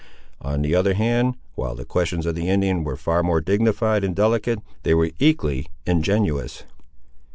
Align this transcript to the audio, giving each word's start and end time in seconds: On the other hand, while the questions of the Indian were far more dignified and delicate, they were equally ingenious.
On 0.41 0.63
the 0.63 0.73
other 0.73 0.95
hand, 0.95 1.35
while 1.53 1.75
the 1.75 1.85
questions 1.85 2.25
of 2.25 2.33
the 2.33 2.49
Indian 2.49 2.83
were 2.83 2.97
far 2.97 3.21
more 3.21 3.39
dignified 3.39 4.03
and 4.03 4.15
delicate, 4.15 4.57
they 4.81 4.95
were 4.95 5.11
equally 5.19 5.67
ingenious. 5.85 6.63